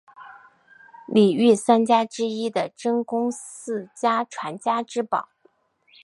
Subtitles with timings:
[1.05, 5.29] 里御三家之一的真宫寺家传家之宝。